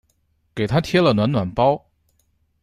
[0.55, 1.85] 给她贴了暖暖包